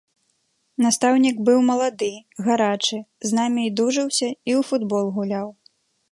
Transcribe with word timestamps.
Настаўнік 0.83 1.35
быў 1.49 1.59
малады, 1.67 2.07
гарачы, 2.47 2.97
з 3.31 3.39
намі 3.39 3.61
і 3.69 3.73
дужаўся, 3.81 4.29
і 4.31 4.51
ў 4.59 4.69
футбол 4.71 5.05
гуляў. 5.19 5.47